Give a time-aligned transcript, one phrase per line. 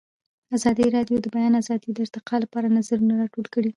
[0.55, 3.69] ازادي راډیو د د بیان آزادي د ارتقا لپاره نظرونه راټول کړي.